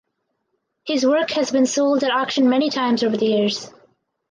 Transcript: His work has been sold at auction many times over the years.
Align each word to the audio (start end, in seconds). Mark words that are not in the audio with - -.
His 0.83 1.05
work 1.05 1.29
has 1.29 1.51
been 1.51 1.67
sold 1.67 2.03
at 2.03 2.09
auction 2.09 2.49
many 2.49 2.71
times 2.71 3.03
over 3.03 3.15
the 3.15 3.27
years. 3.27 3.69